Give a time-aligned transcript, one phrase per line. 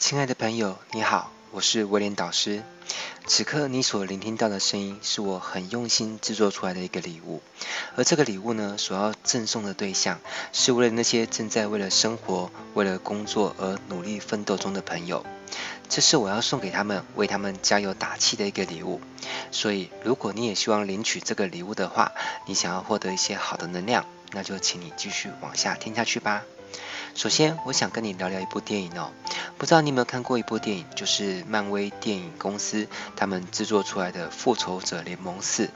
[0.00, 2.62] 亲爱的朋友，你好，我是威廉导师。
[3.26, 7.42] 此刻你所聆听到的声音，是我很用心制作出来的一个礼物。
[7.96, 10.18] 而这个礼物呢，所要赠送的对象，
[10.54, 15.24] 是为了那些正在为了生活、为了工作而努力奋斗中的朋友。
[15.90, 19.02] 这是我要送给他们，为他们加油打气的一个礼物。
[19.52, 22.12] 所以，如果你也希望领取这个礼物的话，
[22.46, 26.42] 你想要获得一些好的能量，那就请你继续往下听下去吧。
[27.14, 29.10] 首先，我想跟你聊聊一部电影哦。
[29.58, 32.86] 不知道你有没有看过一部电影，就是漫威电影公司
[33.16, 35.66] 他们制作出来的《复仇者联盟四》。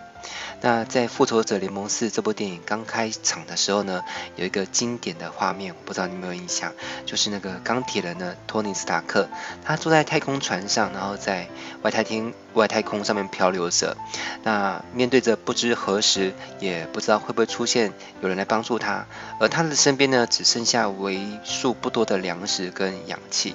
[0.60, 4.02] 那在《复仇者联盟四》这部电影刚开场的时候呢，
[4.36, 6.72] 有一个经典的画面，不知道你有没有印象，
[7.04, 9.28] 就是那个钢铁人呢，托尼·斯塔克，
[9.64, 11.48] 他坐在太空船上，然后在
[11.82, 13.96] 外太空外太空上面漂流着。
[14.42, 19.06] 那面对着不知何时，也不知道会不会出现有人来帮助他，
[19.38, 23.54] 而他的身边呢，只剩下为数不多的粮食跟氧气。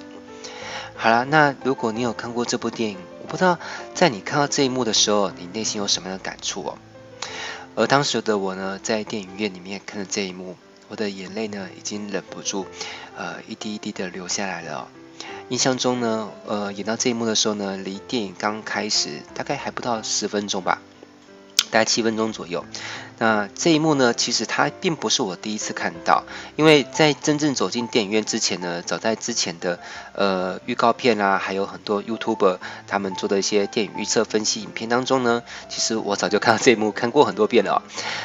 [0.94, 2.98] 好了，那如果你有看过这部电影，
[3.30, 3.60] 不知道
[3.94, 6.78] 在你看到这一幕的时候，你内心有什么样的感触哦？
[7.76, 10.56] 而当时的我呢，在电影院里面看着这一幕，
[10.88, 12.66] 我的眼泪呢已经忍不住，
[13.16, 14.88] 呃，一滴一滴的流下来了。
[15.48, 20.82] 印象中呢，呃，演到这一幕的时候呢，离电影刚开始大概还不到十分钟吧。
[21.70, 22.64] 大概七分钟左右，
[23.18, 26.24] 那这一幕呢，其实它并不是我第一次看到，
[26.56, 29.78] 因为在真正走进电影院之前呢，早在之前的
[30.14, 37.82] 呃预告片啊，还有很多 YouTuber 他们做的一些电影预测分析影片当中呢，其实我早就看到这一幕，看过很多遍了。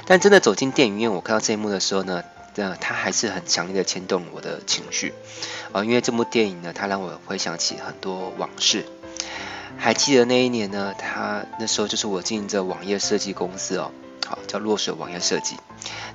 [0.08, 2.24] 但真的走进电影院，我看到这一幕的时候呢，
[2.56, 5.14] 呃，它还是很强烈的牵动我的情绪
[5.72, 8.86] 啊，呃，因为这部电影呢，它让我回想起很多往事。
[9.78, 10.94] 还记得那一年呢？
[10.98, 13.92] 他那时候就是我经营着网页设计公司哦，
[14.26, 15.58] 好叫落水网页设计。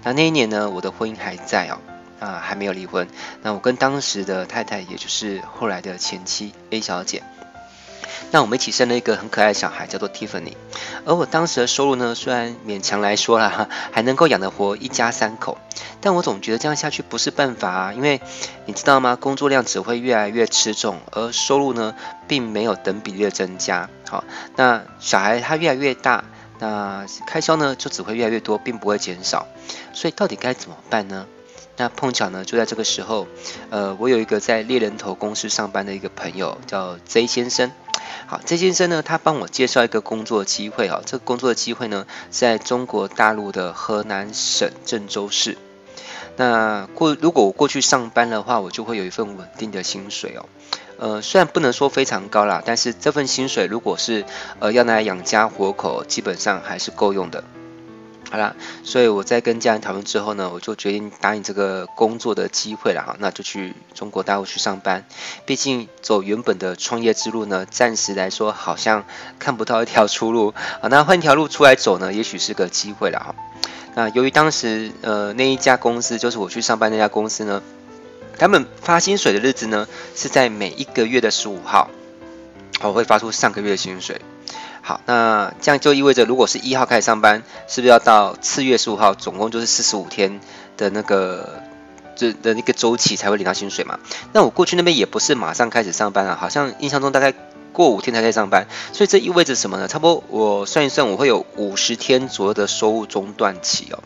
[0.02, 1.78] 那那一年呢，我的婚姻还在哦，
[2.18, 3.06] 啊还没有离婚。
[3.42, 7.22] 那我跟当时的太太，也就是后来的前妻 A 小姐。
[8.30, 10.54] 那我们一起生了一个很可爱的小孩，叫做 Tiffany。
[11.04, 15.58] 而我当时的收入呢，虽然勉强来说啦， 还能够养得活一家三口，
[16.00, 17.92] 但我总觉得这样下去不是办法啊。
[17.92, 18.20] 因为
[18.66, 19.16] 你知道吗？
[19.16, 21.94] 工作量只会越来越吃重，而收入呢，
[22.28, 23.88] 并没有等比例的增加。
[24.08, 24.24] 好，
[24.56, 26.24] 那小孩他越来越大，
[26.58, 29.46] 那开销呢就只会越来越多，并不会减少。
[29.92, 31.26] 所以到底该怎么办呢？
[31.76, 33.26] 那碰巧呢，就在这个时候，
[33.70, 37.72] 呃，我有一个在猎人头公司上班的一个朋友，叫 Z 先生。
[38.26, 41.00] 好，Z 先生呢，他帮我介绍一个工作机会啊。
[41.06, 45.56] 这个工作机会呢，在中国大陆的河南省郑州市。
[46.36, 50.46] 那过如果我过去上班的话，我就会有一份稳定的薪水哦。
[50.98, 54.24] 呃，虽然不能说非常高啦，但是这份薪水如果是
[54.58, 57.42] 呃要拿来养家活口，基本上还是够用的。
[58.30, 58.54] 好啦，
[58.84, 65.04] 所以我在跟家人讨论之后呢，我就决定答应这个工作的机会了哈，那就去中国大陆去上班。
[65.44, 69.04] 毕竟走原本的创业之路呢，暂时来说好像
[69.40, 70.86] 看不到一条出路 啊。
[70.88, 73.34] 那换一条路出来走呢，也许是个机会了哈。
[73.96, 77.60] 那由于当时呃那一家公司，就是我去上班那家公司呢，
[78.38, 81.90] 他们发薪水的日子呢是在每一个月的十五号，
[82.80, 84.20] 我会发出上个月的薪水。
[84.82, 90.40] 好，那这样就意味着，如果是一号开始上班，是不是要到次月十五号，总共就是四十五天
[90.76, 91.62] 的那个
[92.16, 93.98] 这的那个周期才会领到薪水嘛？
[94.32, 97.34] 那我过去那边也不是马上开始上班啊，好像印象中大概
[97.72, 99.86] 过五天才开始上班，所以这意味着什么呢？
[99.86, 104.02] 差不多我算一算，我会有五十天左右的收入中断期哦。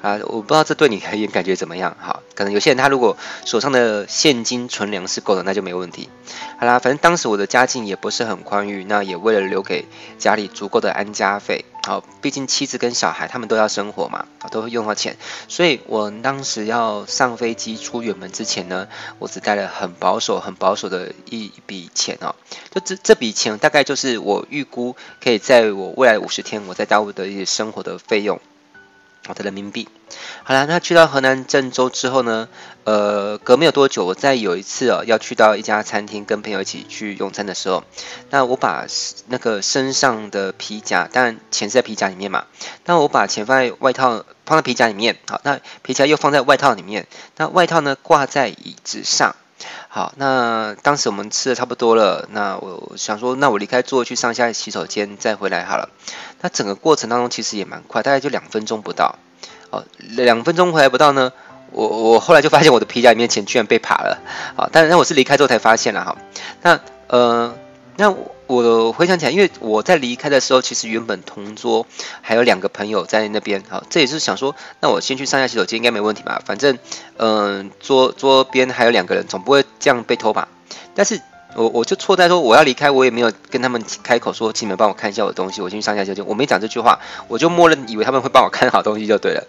[0.00, 1.96] 啊，我不知道这对你而言感觉怎么样？
[2.00, 6.08] 好，可能有些人他如果手上的现金存粮是够的，那就没问题。
[6.58, 9.84] 好啦，反正当时我的家境也不是很宽裕，那也为了留给
[10.18, 15.16] 家里足够的安家费，好，毕竟妻子跟小孩他们都要生活嘛，都会用到钱，
[15.48, 18.88] 所以我当时要上飞机出远门之前呢，
[19.18, 22.34] 我只带了很保守、很保守的一笔钱哦，
[22.70, 28.40] 就这这笔钱大概就是我预估可以在我未来五十天我在大陆的一些生活的费用。
[29.26, 29.88] 好的人民币，
[30.42, 32.48] 好了，那去到河南郑州之后呢，
[32.84, 37.84] 呃，隔没有多久，我再有一次哦，要去到一家餐厅跟朋友一起去用餐的时候，
[38.30, 38.86] 那我把
[39.28, 42.46] 那个身上的皮夹，当然钱是在皮夹里面嘛，
[42.86, 47.06] 那我把钱放在外套，放在皮夹里面，好，那皮夹又放在外套里面，
[47.36, 49.36] 那外套呢挂在椅子上。
[49.88, 55.88] 好，那当时我们吃的差不多了，那我想说，那我离开座位去上下洗手间再回来好了。
[56.40, 59.16] 那整个过程当中其实也蛮快，大概就两分钟不到。
[59.70, 61.32] 哦，两分钟回来不到呢，
[61.72, 64.18] 我我后来就发现我的皮夹里面钱居然被扒了。
[64.56, 66.16] 好，但是那我是离开之后才发现了哈。
[66.62, 67.54] 那呃。
[67.96, 71.86] 那我我回想起来，因为我在离开的时候，其实原本同桌
[72.20, 76.42] 还有两个朋友在那边，好，这也是想说，那我先去上下洗手间应该没问题吧？
[76.44, 76.76] 反正，
[77.16, 80.48] 嗯、桌桌边还有两个人，总不会这样被偷吧？
[80.96, 81.20] 但是
[81.54, 86.98] 我我就错在说我要离开，我也没有跟他们开口说，请你们帮我看一下我的东西，我先去上下洗手间我没讲这句话，
[87.28, 89.46] 我就默认以为他们会帮我看好东西就对了。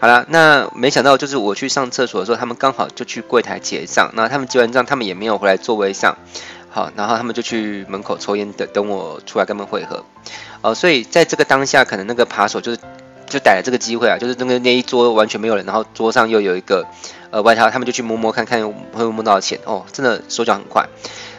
[0.00, 6.16] 好了，那没想到就是我去上厕所的时候，他们刚好就去柜台结账，那他们结完账，他们也没有回来座位上，
[6.72, 10.04] 好，然后他们就去门口抽烟等等我出来跟他们会合。
[10.62, 12.78] 哦，所以在这个当下，可能那个扒手就是
[13.26, 16.86] 就逮了这个机会啊，就是那个那一桌完全没有人，然后桌上又有一个
[17.30, 20.86] 呃外套，他们就去摸摸看看会不会摸到钱哦，真的手脚很快。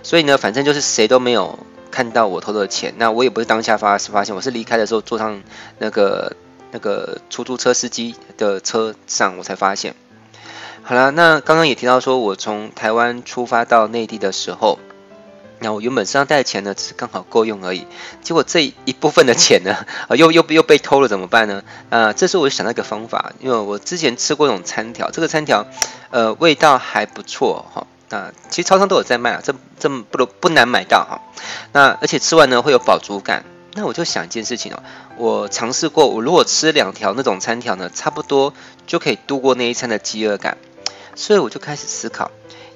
[0.03, 1.57] 所以呢，反正就是谁都没有
[1.91, 5.41] 看到我偷的钱，那我也不是当下发发现，我是离开的时候坐上
[5.77, 6.35] 那个
[6.71, 9.95] 那个出租车司机的车上，我才发现。
[10.81, 14.77] 好了，那刚刚也提到说我从台湾出发到内地的时候。
[15.63, 17.85] 那我原本身上带的钱呢，只是刚好够用而已。
[18.23, 21.63] 结果这一部分的钱呢，啊，又又又被偷了，怎么办呢？
[21.91, 25.67] 啊，这时候我就想到一个方法，因为我之前吃过一种餐条，这个餐条，
[26.09, 27.85] 呃，味道还不错哈。
[28.09, 31.21] 那其实超商都有在卖啊，这这不不难买到哈。
[31.71, 33.45] 那而且吃完呢会有饱足感。
[33.73, 34.83] 那我就想一件事情哦，
[35.15, 38.53] 我尝试过，我如果吃两条那种餐条呢，差不多
[38.87, 40.57] 就可以度过那一餐的饥饿感。
[41.13, 42.31] 所以我就开始思考。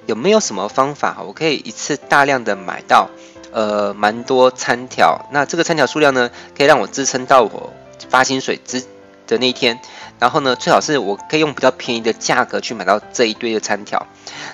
[0.06, 3.10] 有没有什么方法，我可以一次大量的买到，
[3.52, 5.26] 呃，蛮多餐条。
[5.32, 7.72] 那这个餐条数量呢，可以让我支撑到我
[8.08, 8.82] 发薪水之
[9.26, 9.78] 的那一天。
[10.18, 14.06] 然后呢，最好是我可以用比较便宜的价格去买到这一堆的餐条。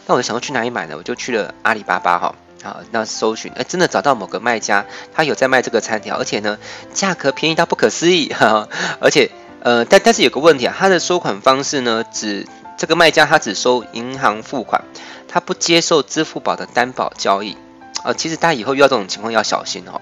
[0.06, 0.96] 那我就想要去哪里买呢？
[0.96, 2.34] 我就去了阿里巴巴哈，
[2.64, 6.58] 啊，那搜寻，哎，真的找到某个卖家，他有在卖这个餐条，而且呢，
[6.92, 8.68] 价格便宜到不可思议，哈，
[9.00, 14.84] 而且，呃，但但是有个问题啊，他的收款方式呢，只这个卖家他只收银行付款。
[15.32, 17.56] 他不接受支付宝的担保交易，
[18.04, 20.00] 呃，其实大家以后遇到这种情况要小心哦。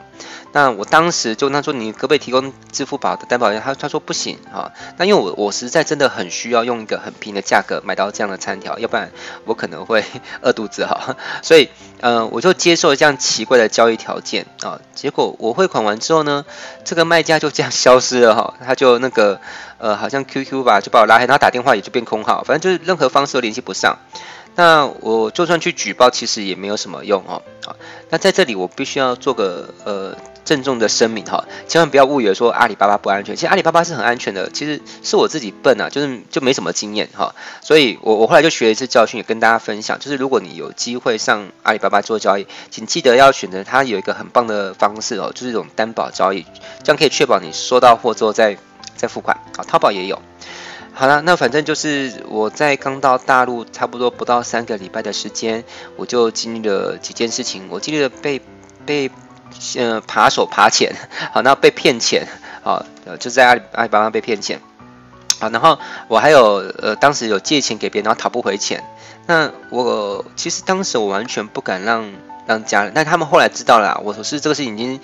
[0.52, 3.61] 那我当时就他说，你可不可以提供支付宝的担保人？
[3.61, 4.73] 他他说不行啊。
[4.97, 9.12] 那因为我我实在真的很需要用一个很便宜的价格买到这样的餐条，要不然
[9.44, 10.05] 我可能会
[10.43, 11.17] 饿肚子哈。
[11.43, 11.69] 所以
[12.00, 14.81] 呃，我就接受了这样奇怪的交易条件啊。
[14.93, 16.44] 结果我汇款完之后呢，
[16.85, 18.55] 这个卖家就这样消失了哈。
[18.67, 19.41] 他就那个
[19.79, 23.99] 呃，好像 QQ 吧，就把我拉黑，然后打电话也就变空号，反正就是任何方式都联系不上。
[24.56, 27.43] 那我就算去举报，其实也没有什么用哦。
[27.64, 27.76] 好，
[28.11, 34.50] 那在这里我必须要做个呃郑重的声明哈，千万不要误以为说阿里巴巴不安全，其实阿里巴巴是很安全的。
[34.50, 37.35] 其实是我自己笨啊，就是就没什么经验哈。
[37.62, 46.44] 所以我我后来就学了一次教训，也跟大家分享，就是如果你有机会上阿里巴巴做交易，请记得要选择它有一个很棒的方式哦，就是一种担保交易，
[46.82, 48.58] 这样可以确保你收到货之后再
[48.96, 49.38] 再付款。
[49.56, 50.20] 好，淘宝也有。
[50.93, 55.65] 好了，那反正就是我在刚到大陆差不多不到三个礼拜的时间，
[55.97, 57.69] 我就经历了几件事情。
[57.71, 58.43] 我经历了被
[58.85, 59.11] 被
[59.77, 60.95] 呃扒手扒钱，
[61.33, 62.27] 好，那被骗钱，
[62.63, 64.61] 好，呃就在阿里阿里巴巴被骗钱，
[65.39, 65.79] 好，然后
[66.09, 68.85] 我还有呃当时有借钱给别人，然后讨不回钱。
[69.27, 72.13] 那我其实当时我完全不敢让
[72.47, 75.01] 让家人，但他们后来知道了，我说是这个事情已经。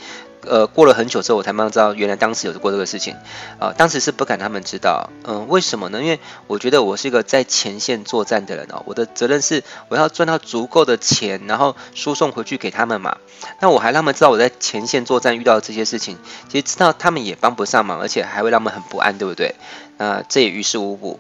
[0.49, 3.15] 呃，过了很久之后，我才慢慢知道，原来当时有过这个事情。
[3.59, 5.11] 啊、呃，当时是不敢他们知道。
[5.25, 6.03] 嗯、为什么呢？
[6.03, 13.19] 因为我觉得我是一个在前线作战的人哦，我的责任是我要赚到足够的钱，然后输送回去给他们嘛。
[13.61, 16.17] 那我还让他们知道我在前线作战遇到这些事情，
[16.49, 19.55] 其实知道他们也帮不上忙，而且还会让他们很不安，对不对？
[19.99, 21.19] 那、这也于事无补。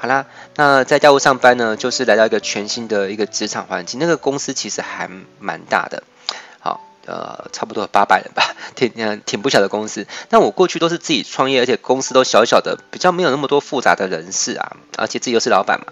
[0.00, 5.10] 好啦，那在教务上班呢，就是来到一个全新的一个职场环境，那个公司其实还
[5.40, 6.04] 蛮大的。
[7.08, 10.06] 呃，差不多八百人吧，挺嗯挺不小的公司。
[10.28, 15.86] 但我过去都是自己创业，而且公司都小小的，比较没有那么多复杂的人事啊，而且自己又是老板嘛。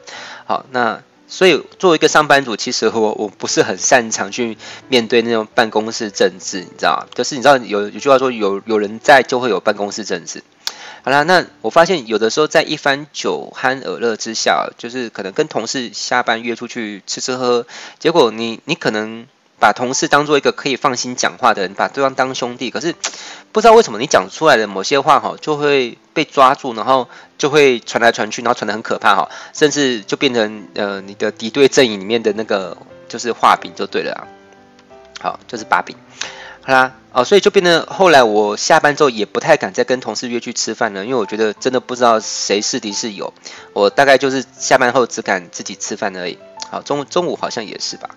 [0.44, 4.58] 好，那所以作为一个上班族，其实我我不是很擅长去
[4.88, 7.06] 面对那种办公室政治，你知道？
[7.14, 10.44] 就是你知道有有句话说，有有人在就会有办公室政治。
[11.02, 17.66] 好啦，那我发现有的时候在一番酒酣耳热之下，就是可能跟同事下班约出去吃吃喝，
[17.98, 19.26] 结果你你可能。
[19.58, 22.94] 把同事当做一个可以放心讲话的人，把对方当兄弟，可是
[23.52, 27.08] 不知道为什么你讲出来的某些话哈，就会被抓住，然后
[27.38, 32.76] 就会传来传去，然后传得很可怕哈，甚至就变成呃你的敌对阵营里面的那个
[33.08, 34.20] 就是画饼就对了啊，
[35.20, 35.96] 好，就是把柄，
[36.60, 43.32] 好啦，哦，所以就变得后来我下班之后也不太敢再跟同事约去吃饭了，因为我觉得真的不知道谁是敌是友，
[43.72, 46.38] 我大概就是下班后只敢自己吃饭而已，
[46.70, 48.10] 好，中中午好像也是吧。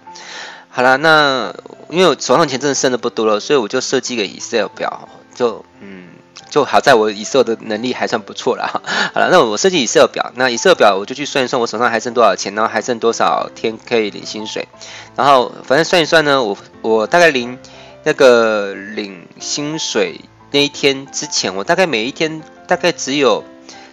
[0.71, 1.53] 好了，那
[1.89, 6.09] 因为我手上钱真的剩的不多了，所以我就设计个 Excel 表，就嗯，
[6.49, 8.81] 就好在我 Excel 的能力还算不错啦。
[9.13, 14.67] 好了，那我设计 Excel 表，那 Excel 表我就去算一算我手上还剩多少钱，然后还剩多少天可以领薪水，
[15.15, 17.57] 然后反正算一算呢，我我大概领
[18.03, 20.21] 那个领薪水
[20.51, 23.43] 那一天之前，我大概每一天大概只有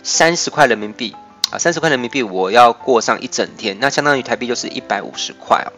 [0.02, 1.16] 三十块人民币。
[1.50, 5.72] 啊，三十块人民币我要过上一整天，那相当于台币就是一百五十块哦。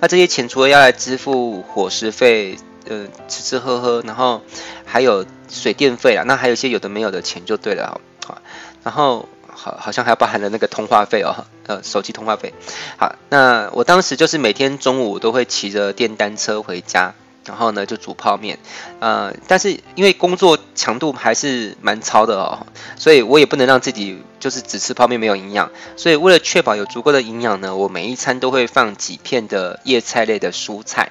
[0.00, 2.56] 那这些钱除了要来支付伙食费，
[2.88, 4.42] 呃，吃吃喝喝，然后
[4.84, 8.40] 还有水电费啊，那还有一些有的没有的钱就对了好。
[8.84, 12.54] 然后好，好像还包含了那个通话费哦，呃，手机通话费。
[12.96, 17.14] 好，那我当时就是每天中午都会骑着电单车回家。
[17.48, 18.58] 然后呢，就煮泡面，
[19.00, 31.10] 呃，但是因为工作强度还是蛮超的哦，所以我也不能让自己就是只吃泡面没有营养，所以为了确保有足够的营养呢，我每一餐都会放几片的叶菜类的蔬菜，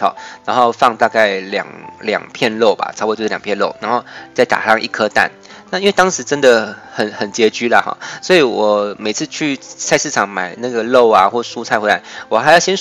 [0.00, 1.64] 好，然后放大概两
[2.00, 5.30] 两片肉吧，差不多就是两片肉，然后再打上一颗蛋。
[5.68, 12.76] 那因为当时真的很很拮据啦哈，所以我每次去菜市场买那个肉啊或蔬菜回来，我还要先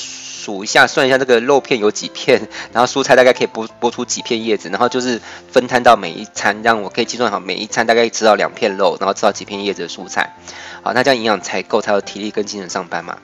[0.45, 5.19] 数一下算一下这个肉片有几片， 然后蔬菜大概可以剥剥出几片叶子，然后就是
[5.51, 10.35] 分摊到每一餐，让我可以计算好每一餐大概吃到两片肉，然后吃到几片叶子的蔬菜，
[10.83, 13.17] 好，那这样营养才够，才有体力跟精神上班嘛。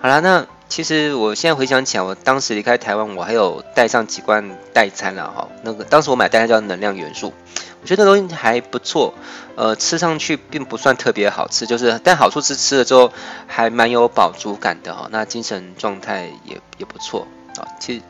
[0.00, 7.32] 好啦，那其实我现在回想起来，我当时离开台湾，我还有带上几罐代餐了哈，那个当时我买代餐叫能量元素。
[7.80, 9.14] 我觉得那东西还不错，
[9.54, 13.12] 呃，吃上去并不算特别好吃，就是但好处是吃了之后
[13.46, 17.62] 还蛮有饱足感的哈，那精神状态也也不错啊。
[17.78, 18.02] 其实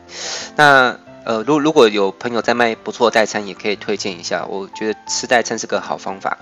[0.55, 4.45] 那呃，如如果有朋友在卖不错代餐，也可以推荐一下。
[4.45, 6.37] 我觉得吃代餐是个好方法。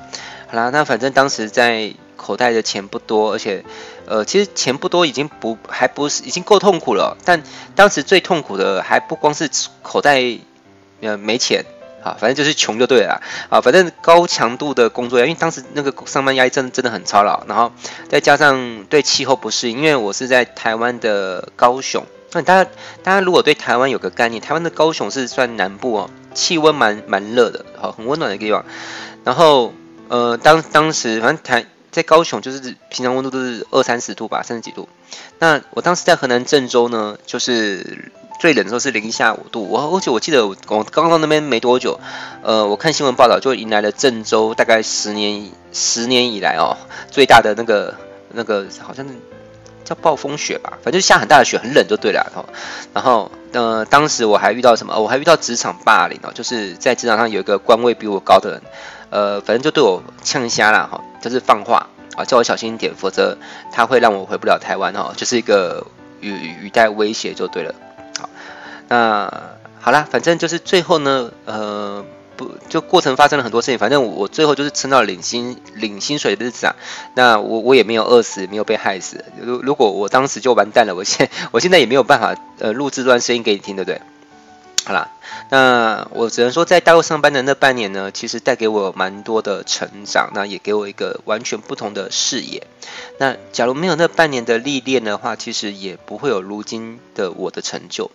[0.48, 3.66] 好啦，那反正当时在口袋的钱不多，而且
[4.06, 7.44] 呃，其实钱不多已经不还不是已经够痛苦了，但
[7.76, 9.50] 当时最痛苦的还不光是
[9.82, 10.22] 口袋
[11.02, 11.66] 呃没钱。
[12.04, 17.72] 啊，反正就是穷就对了啊，反正高强度的工作，因为当时那个上班压力真的真的很操劳，然后
[18.08, 22.70] 再加上对气候不适应，因为我是在台湾的高雄，那大家
[23.04, 28.64] 大家如果对台湾有个概念，台湾的高雄是算南部哦，气温蛮蛮热的，好，很温暖的一个地方。
[29.24, 29.74] 然后
[30.08, 34.88] 呃，当当时反正台在高雄就是平常温度都是二三十度吧，三十几度。
[35.40, 38.12] 那我当时在河南郑州呢，就是。
[38.40, 40.56] 最冷的时候是零下五度，我而且我记得我
[40.92, 42.00] 刚到那边没多久，
[42.44, 46.78] 呃，我看新闻报道就迎来了郑州大概十年十年以来哦
[47.10, 47.96] 最大的那个
[48.32, 49.06] 那个好像
[49.84, 52.46] 叫暴风雪吧，反正就下很大的雪，很冷就对了。
[52.94, 55.00] 然后呃当时我还遇到什么？
[55.00, 58.62] 我还遇到职场霸凌哦，就是在职场上有一个官位比我高的人，
[59.10, 63.38] 呃，反正就对我呛瞎了哈，就是放话啊，叫我小心一点，否则
[63.72, 65.86] 他会让我回不了台湾哦，就是一个
[66.20, 66.30] 语
[66.62, 67.74] 语带威胁就对了。
[68.88, 69.32] 那
[69.80, 73.78] 好啦，反正就是最后呢，呃，不，就过程发生了很多事情。
[73.78, 76.76] 反正我，最后就是撑到领薪领薪水的日子啊。
[77.16, 79.24] 那我我也没有饿死，没有被害死。
[79.42, 84.02] 如如果我当时就完蛋了，我现我现在也没有办法呃录制这段声音给你听，对不对？
[84.86, 85.12] 好啦，
[85.50, 92.66] 那我只能说，在大陆上班的那半年呢，其实带给我蛮多的成长，那也给我一个完全不同的视野。
[93.18, 98.10] 那假如没有那半年的历练的话，其实也不会有如今的我的成就。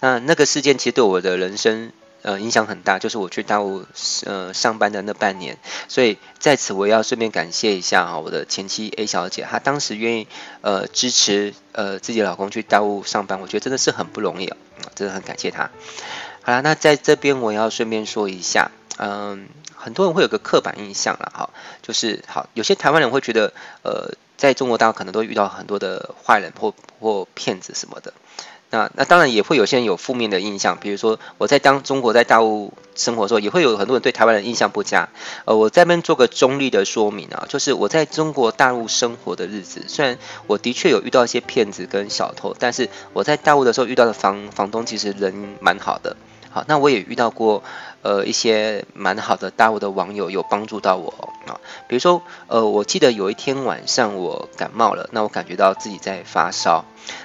[0.00, 1.92] 那那个事件其实对我的人生
[2.22, 3.84] 呃影响很大，就是我去大陆
[4.24, 5.58] 呃上班的那半年。
[5.88, 10.28] 所以在此我要顺便感谢一下哈，我的前妻 A 小姐，她当时愿意
[10.60, 14.56] 呃支持呃自己老公去大陆上班，我觉得真的是很不容易啊。
[14.94, 15.70] 真的很感谢她。
[16.42, 28.12] 好了，那在这边我要顺便说一下，嗯，很多人会有个刻板印象了哈，就是好，有些台湾人会觉得，呃，在中国大陆可能都遇到很多的坏人或或骗子什么的。
[28.74, 35.08] 那那当然也会有些人有负面的印象，比如说我在当中国在大陆生活的时候，也会有很多人对台湾人印象不佳。
[35.44, 46.16] 呃，我在这边做个中立的说明啊，就是我在中国大陆生活的日子，虽然我的确有遇到一些骗子跟小偷，但是我在大陆的时候遇到的房房东其实人蛮好的。
[46.50, 47.62] 好，那我也遇到过
[48.04, 51.12] 呃一些蛮好的大陆的网友有帮助到我
[51.48, 51.58] 啊，
[51.88, 56.84] 比如说呃我记得有一天晚上我感冒了，那我感觉到自己在发烧。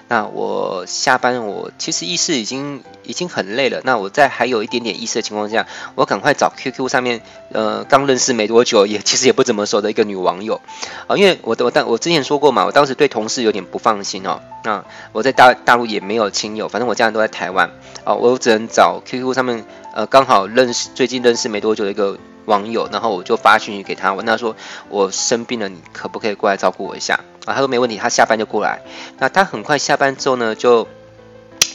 [0.09, 3.79] 那我下班，我其实意识已经已经很累了。
[3.85, 7.21] 那我在还有一点点意识的情况下，我赶快找 QQ 上面，
[7.53, 10.59] 呃，刚认识没多久，也其实也不怎么熟的一个女网友
[11.07, 14.41] 啊，因为我我当我之前说过嘛，我当时对同事有点不放心哦。
[14.65, 14.83] 那
[15.13, 17.71] 我在大大陆也没有亲友，反正我家人都在台湾
[18.03, 19.63] 啊，我只能找 QQ 上面，
[19.99, 24.55] 呃，刚好认识最近认识没多久的一个网友，然后我就发讯息给他，问他说
[24.87, 27.51] 我生病了，你可不可以过来照顾我一下啊？
[27.53, 28.79] 他说没问题，他下班就过来。
[29.17, 30.87] 那他很快下班之后呢，就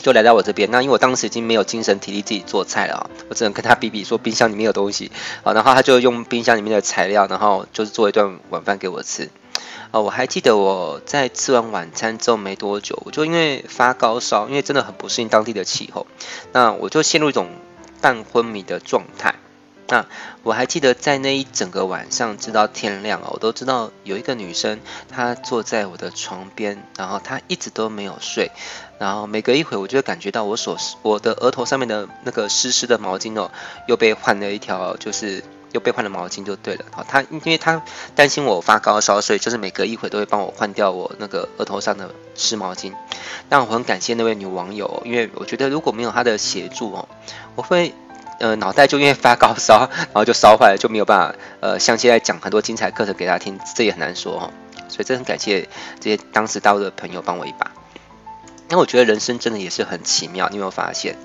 [0.01, 0.71] 就来到我这边。
[0.71, 5.13] 那因为我当时已经没有精神体力自己做菜了，我只能跟他比比说冰箱里面有东西
[5.43, 9.29] 啊，然后他就用冰箱里面的材料，然后就是做一顿晚饭给我吃
[9.91, 10.01] 啊。
[10.01, 16.07] 我还记得我在吃完晚餐之后没多久，我就因为发高烧，因为真的很不适应当地的气候，
[16.53, 17.49] 那我就陷入一种
[18.05, 19.35] 半昏迷的状态。
[19.89, 20.05] 那
[20.43, 28.51] 我还记得在那一整个晚上，直到天亮哦，我都知道有一个女生，她坐在我的床边，然后她一直都没有睡，
[28.99, 33.51] 然后每隔一会，我就会感觉到我所我的额头上面的那个湿湿的毛巾哦，
[33.89, 35.43] 又被换了一条，就是
[35.73, 36.85] 又被换了毛巾就对了。
[36.91, 37.83] 好，她因为她
[38.15, 42.93] 担心我发高烧，所以就是每隔一会都会帮我换掉我那个额头上的湿毛巾。
[43.51, 47.09] 但我很感谢那位女网友，因为我觉得如果没有她的协助哦，
[47.55, 47.95] 我会。
[48.41, 54.51] 呃，脑袋就因为发高烧， 然后就烧坏了，就没有办法呃，像现在讲很多精彩课程给大家听，这也很难说哦。
[54.89, 55.69] 所以真的很感谢
[56.01, 57.71] 这些当时大陆的朋友帮我一把。
[58.69, 61.17] 那我觉得人生真的也是很奇妙，你有没有发现？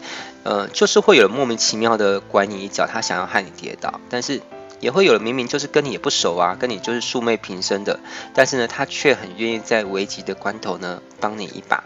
[0.43, 4.39] 呃，就是会有人莫名其妙的拐你一脚，他想要害你跌倒；但是
[4.79, 7.99] 也会有人明明就是跟你也不熟啊，跟你就是素昧平生的，
[8.35, 11.83] 但是呢，他却很愿意在危急的关头呢帮你一把。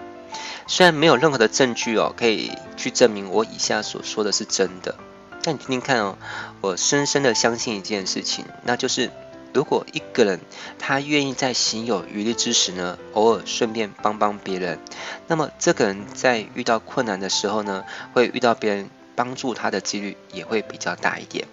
[0.67, 4.95] 虽然没有任何的证据哦，可以去证明我以下所说的是真的。
[5.43, 6.17] 但你听听看哦，
[6.61, 9.11] 我深深的相信一件事情，那就是
[9.53, 10.39] 如果一个人
[10.79, 14.79] 他愿意在行有余力之时呢，偶尔顺便帮帮别人，
[15.27, 21.45] 那么这个人在遇到困难的时候呢，会遇到别人帮助他的几率也会比较大一点。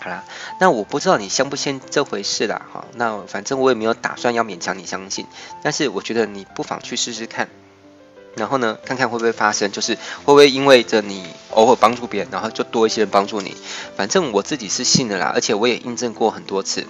[0.00, 0.24] 好啦，
[0.60, 5.26] 那我不知道你相不信这回事啦，哈，那反正我也没有打算要勉强你相信，
[5.62, 7.48] 但是我觉得你不妨去试试看。
[8.36, 13.56] 然后呢，看看会不会发生，就是会不会因为着你偶尔帮助别人，然后就多一些人帮助你。
[13.96, 16.86] 反正我自己是信的啦，而且我也印证过很多次。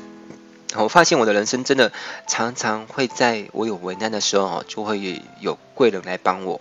[0.77, 1.93] 我发现我的人生真的
[2.27, 6.61] 常常会在我有危难的时候，就会有贵人来帮我。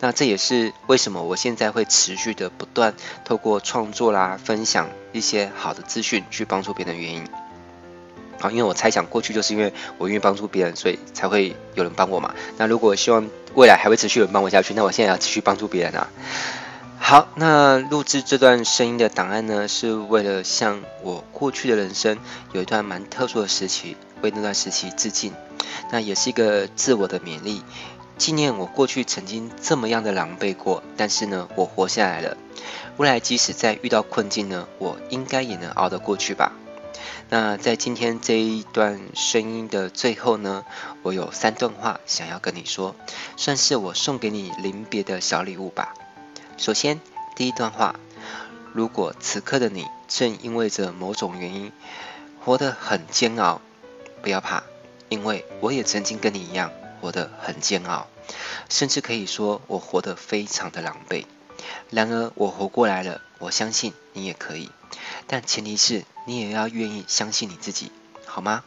[0.00, 7.24] 那这也是为什么我现在会持续的不断透过创作啦，分享一些好的资讯去帮助别人的原因。
[8.44, 12.34] 好，因为我猜想过去就是因为我愿意帮助别人，所以才会有人帮我嘛。
[12.58, 16.10] 那如果希望未来还会持续有人帮我下去，那我现在要继续帮助别人啊。
[16.98, 22.18] 好，那录制这段声音的档案呢，是为了向我过去的人生
[22.52, 25.32] 有一段蛮特殊的时期，为那段时期致敬。
[25.90, 27.62] 那也是一个自我的勉励，
[28.18, 32.36] 纪念我过去曾经这么样的狼狈过，但是呢，我活下来了。
[32.98, 36.52] 未来即使再遇到困境呢，我应该也能熬得过去吧。
[37.36, 40.64] 那在今天这一段声音的最后呢，
[41.02, 42.94] 我有三段话想要跟你说，
[43.36, 45.94] 算是我送给你临别的小礼物吧。
[46.56, 47.00] 首先，
[47.34, 47.96] 第一段话，
[48.72, 51.72] 如果此刻的你正因为着某种原因
[52.38, 53.60] 活得很煎熬，
[54.22, 54.62] 不要怕，
[55.08, 56.70] 因为我也曾经跟你一样
[57.00, 58.06] 活得很煎熬，
[58.68, 61.24] 甚至可以说我活得非常的狼狈。
[61.90, 64.70] 然而我活过来了，我相信你也可以。
[65.26, 67.92] 但前提是你也要愿意相信你自己，
[68.26, 68.64] 好吗？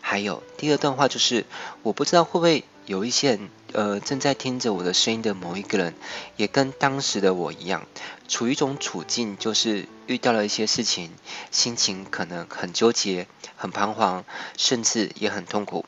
[0.00, 1.46] 还有第二段话就是，
[1.82, 5.94] 我不知道会不会有一些人，呃，正在听着我的声音的某一个人，
[6.36, 7.86] 也跟当时的我一样，
[8.28, 11.12] 处于一种处境，就是遇到了一些事情，
[11.50, 14.24] 心情可能很纠结、很彷徨，
[14.56, 15.86] 甚至也很痛苦。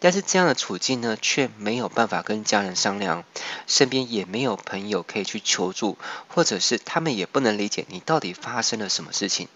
[0.00, 3.24] 但是这样的处境呢，却没有办法跟家人商量，
[3.66, 5.98] 身边也没有朋友可以去求助，
[6.28, 9.48] 或者是他们也不能理解你到底发生了什么事情。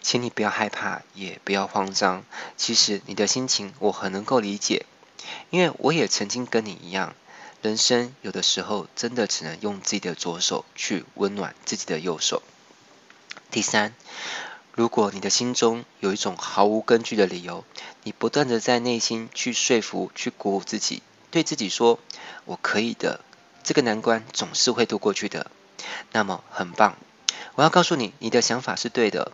[0.00, 2.24] 请你不要害怕，也不要慌张。
[2.56, 4.86] 其实你的心情我很能够理解，
[5.50, 7.14] 因为我也曾经跟你一样，
[7.62, 12.42] 人生有的时候真的只能用自己的左手去温暖自己的右手。
[13.50, 13.94] 第三。
[14.72, 17.64] 如果你的心中有一种毫无根据的理由，
[18.04, 21.98] 你不断的在内心去说服、去鼓舞自己，对自己说
[22.46, 23.20] “我可以的”，
[23.64, 25.50] 这个难关总是会度过去的。
[26.12, 26.96] 那么很棒，
[27.56, 29.32] 我要告诉你，你的想法是对的。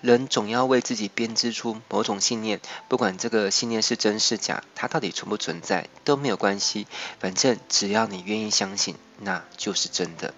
[0.00, 6.86] 人总要为自己编织出某种信念，不管这个信念是真是假，它到底存不存在都没有关系，
[7.18, 10.34] 反正只要你愿意相信，那就是真的。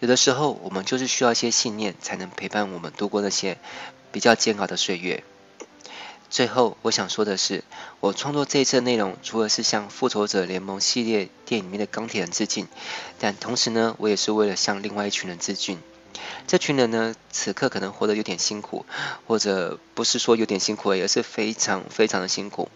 [0.00, 3.58] 有的时候，我们就是需要一些信念，才能陪伴我们度过那些
[4.12, 5.24] 比较煎熬的岁月。
[6.28, 7.62] 最后，我想说的是，
[8.00, 12.66] 我创作这一次的内容，除了是向《复仇者联盟》系列电影里面的钢铁人致敬，
[13.20, 15.80] 但同时呢，我也是为了向另外一群人致敬。
[16.46, 18.86] 这群人呢，此刻可能活得有点辛苦，
[19.26, 22.68] 或者不是说有点辛苦而，是非常非常的辛苦。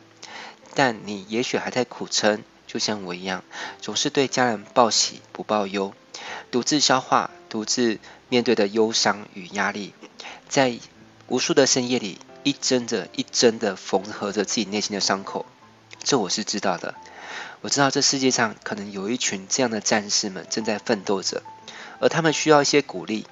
[0.75, 3.45] 但你也许还在苦撑，就像我一样，
[3.81, 5.93] 总是对家人报喜不报忧。
[6.51, 7.99] 独自消化，独自
[8.29, 9.93] 面对的忧伤与压力，
[10.49, 10.79] 在
[11.29, 15.47] 无数的深夜里，一针着一针的缝合着自己内心的伤口。
[16.03, 16.95] 这我是知道的。
[17.61, 21.43] 我知道这世界上可能有一群这样的战士们正在奋斗着，
[22.01, 23.27] 而他们需要一些鼓励。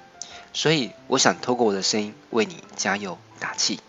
[0.53, 3.79] 所以，我想透过我的声音为你加油打气。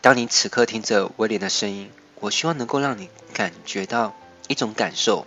[0.00, 4.14] 当你此刻听着威廉的声音，我希望能够让你感觉到
[4.48, 5.26] 一种感受，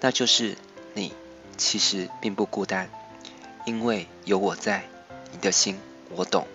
[0.00, 0.56] 那就是
[0.94, 1.12] 你。
[1.58, 2.90] 其实并不孤单，
[3.64, 4.86] 因为有我在，
[5.32, 5.80] 你的心
[6.10, 6.46] 我懂。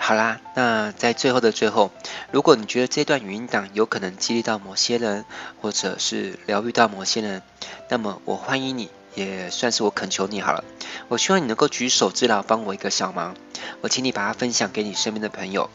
[0.00, 1.90] 好啦，那在最后的最后，
[2.30, 5.26] 如果你觉得这段语音档有可能激励到某些人，
[5.60, 7.42] 或者是疗愈到某些人，
[7.90, 10.64] 那么我欢迎你，也算是我恳求你好了。
[11.08, 13.36] 我希望你能够举手之劳，帮我一个小忙，
[13.82, 15.68] 我请你把它分享给你身边的朋友。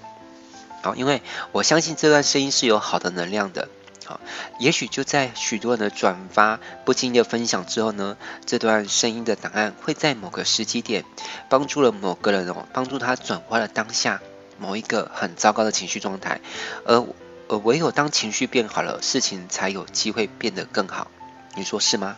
[0.81, 3.67] 好，因为我相信这段声音是有好的能量的。
[4.05, 4.19] 好，
[4.59, 11.05] 也许就在许多人的转发、不经意的分享之后呢，这段声音的档案会在某个时机点
[11.49, 14.21] 帮助了某个人哦，帮助他转化了当下
[14.59, 16.41] 某一个很糟糕的情绪状态，
[16.85, 17.05] 而
[17.47, 21.07] 而唯有当情绪变好了，事情才有机会变得更好。
[21.55, 22.17] 你说是吗？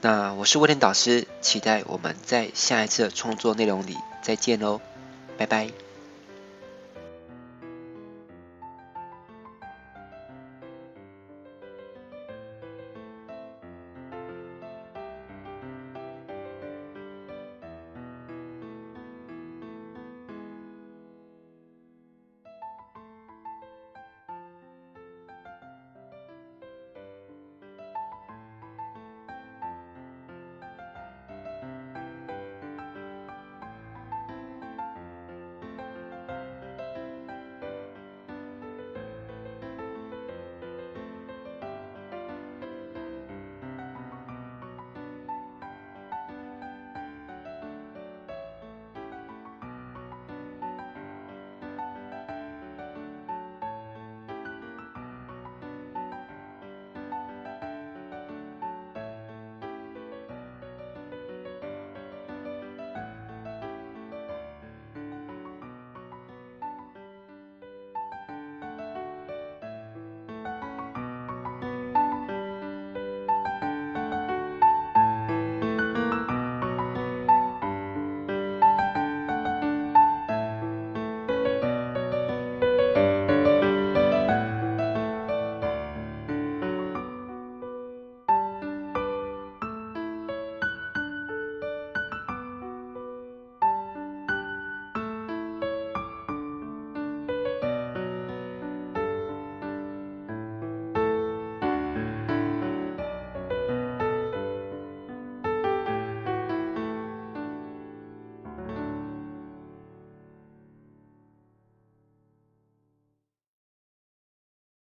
[0.00, 4.80] 那我是威廉导师，期待我们在下一次的创作内容里再见喽，
[5.36, 5.87] 拜拜。